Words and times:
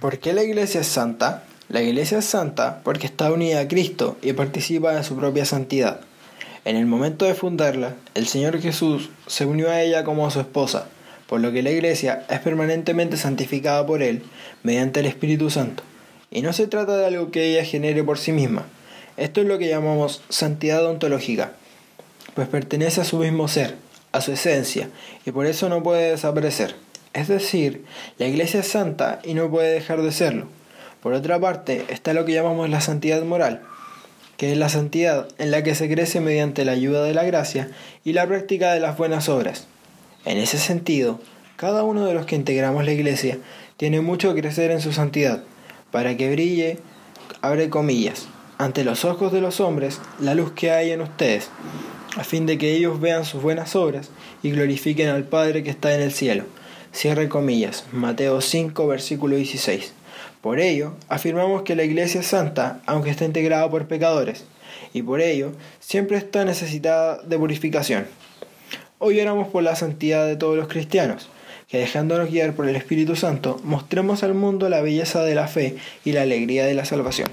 ¿Por 0.00 0.20
qué 0.20 0.32
la 0.32 0.44
iglesia 0.44 0.82
es 0.82 0.86
santa? 0.86 1.42
La 1.68 1.82
iglesia 1.82 2.18
es 2.18 2.24
santa 2.24 2.82
porque 2.84 3.06
está 3.06 3.32
unida 3.32 3.58
a 3.58 3.66
Cristo 3.66 4.16
y 4.22 4.32
participa 4.32 4.92
de 4.92 5.02
su 5.02 5.16
propia 5.16 5.44
santidad. 5.44 6.00
En 6.64 6.76
el 6.76 6.86
momento 6.86 7.24
de 7.24 7.34
fundarla, 7.34 7.96
el 8.14 8.28
Señor 8.28 8.60
Jesús 8.60 9.10
se 9.26 9.44
unió 9.44 9.70
a 9.70 9.82
ella 9.82 10.04
como 10.04 10.24
a 10.24 10.30
su 10.30 10.38
esposa, 10.38 10.86
por 11.26 11.40
lo 11.40 11.50
que 11.50 11.64
la 11.64 11.72
iglesia 11.72 12.24
es 12.30 12.38
permanentemente 12.38 13.16
santificada 13.16 13.84
por 13.86 14.04
Él 14.04 14.22
mediante 14.62 15.00
el 15.00 15.06
Espíritu 15.06 15.50
Santo. 15.50 15.82
Y 16.30 16.42
no 16.42 16.52
se 16.52 16.68
trata 16.68 16.96
de 16.96 17.06
algo 17.06 17.32
que 17.32 17.50
ella 17.50 17.64
genere 17.64 18.04
por 18.04 18.18
sí 18.18 18.30
misma. 18.30 18.66
Esto 19.16 19.40
es 19.40 19.48
lo 19.48 19.58
que 19.58 19.68
llamamos 19.68 20.22
santidad 20.28 20.86
ontológica, 20.86 21.54
pues 22.34 22.46
pertenece 22.46 23.00
a 23.00 23.04
su 23.04 23.18
mismo 23.18 23.48
ser, 23.48 23.74
a 24.12 24.20
su 24.20 24.30
esencia, 24.30 24.90
y 25.26 25.32
por 25.32 25.46
eso 25.46 25.68
no 25.68 25.82
puede 25.82 26.12
desaparecer. 26.12 26.76
Es 27.18 27.26
decir, 27.26 27.84
la 28.16 28.28
iglesia 28.28 28.60
es 28.60 28.68
santa 28.68 29.18
y 29.24 29.34
no 29.34 29.50
puede 29.50 29.72
dejar 29.72 30.02
de 30.02 30.12
serlo. 30.12 30.46
Por 31.02 31.14
otra 31.14 31.40
parte, 31.40 31.84
está 31.88 32.12
lo 32.12 32.24
que 32.24 32.32
llamamos 32.32 32.70
la 32.70 32.80
santidad 32.80 33.24
moral, 33.24 33.60
que 34.36 34.52
es 34.52 34.56
la 34.56 34.68
santidad 34.68 35.26
en 35.38 35.50
la 35.50 35.64
que 35.64 35.74
se 35.74 35.92
crece 35.92 36.20
mediante 36.20 36.64
la 36.64 36.72
ayuda 36.72 37.02
de 37.02 37.14
la 37.14 37.24
gracia 37.24 37.72
y 38.04 38.12
la 38.12 38.24
práctica 38.28 38.72
de 38.72 38.78
las 38.78 38.96
buenas 38.96 39.28
obras. 39.28 39.66
En 40.26 40.38
ese 40.38 40.58
sentido, 40.58 41.18
cada 41.56 41.82
uno 41.82 42.04
de 42.04 42.14
los 42.14 42.24
que 42.24 42.36
integramos 42.36 42.84
la 42.84 42.92
iglesia 42.92 43.38
tiene 43.76 44.00
mucho 44.00 44.32
que 44.32 44.40
crecer 44.40 44.70
en 44.70 44.80
su 44.80 44.92
santidad, 44.92 45.42
para 45.90 46.16
que 46.16 46.30
brille, 46.30 46.78
abre 47.42 47.68
comillas, 47.68 48.28
ante 48.58 48.84
los 48.84 49.04
ojos 49.04 49.32
de 49.32 49.40
los 49.40 49.58
hombres 49.58 50.00
la 50.20 50.36
luz 50.36 50.52
que 50.52 50.70
hay 50.70 50.92
en 50.92 51.00
ustedes, 51.00 51.50
a 52.16 52.22
fin 52.22 52.46
de 52.46 52.58
que 52.58 52.74
ellos 52.74 53.00
vean 53.00 53.24
sus 53.24 53.42
buenas 53.42 53.74
obras 53.74 54.10
y 54.44 54.52
glorifiquen 54.52 55.08
al 55.08 55.24
Padre 55.24 55.64
que 55.64 55.70
está 55.70 55.92
en 55.96 56.00
el 56.00 56.12
cielo. 56.12 56.44
Cierre 56.98 57.28
comillas, 57.28 57.84
Mateo 57.92 58.40
5, 58.40 58.88
versículo 58.88 59.36
16. 59.36 59.92
Por 60.40 60.58
ello, 60.58 60.94
afirmamos 61.08 61.62
que 61.62 61.76
la 61.76 61.84
Iglesia 61.84 62.22
es 62.22 62.26
santa, 62.26 62.80
aunque 62.86 63.10
está 63.10 63.24
integrada 63.24 63.70
por 63.70 63.86
pecadores, 63.86 64.42
y 64.92 65.02
por 65.02 65.20
ello 65.20 65.52
siempre 65.78 66.16
está 66.16 66.44
necesitada 66.44 67.22
de 67.22 67.38
purificación. 67.38 68.08
Hoy 68.98 69.20
oramos 69.20 69.46
por 69.46 69.62
la 69.62 69.76
santidad 69.76 70.26
de 70.26 70.34
todos 70.34 70.56
los 70.56 70.66
cristianos, 70.66 71.28
que 71.68 71.78
dejándonos 71.78 72.32
guiar 72.32 72.54
por 72.54 72.68
el 72.68 72.74
Espíritu 72.74 73.14
Santo, 73.14 73.60
mostremos 73.62 74.24
al 74.24 74.34
mundo 74.34 74.68
la 74.68 74.80
belleza 74.80 75.22
de 75.22 75.36
la 75.36 75.46
fe 75.46 75.76
y 76.04 76.10
la 76.10 76.22
alegría 76.22 76.66
de 76.66 76.74
la 76.74 76.84
salvación. 76.84 77.30